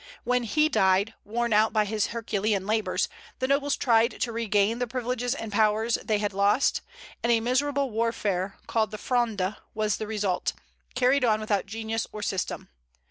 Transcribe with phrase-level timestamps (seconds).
[0.23, 3.07] When he died, worn out by his herculean labors,
[3.37, 6.81] the nobles tried to regain the privileges and powers they had lost,
[7.21, 10.53] and a miserable warfare called the "Fronde" was the result,
[10.95, 12.69] carried on without genius or system.